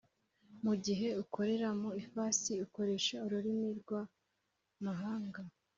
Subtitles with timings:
[0.63, 5.41] mu gihe ukorera mu ifasi ikoresha ururimi rw amahanga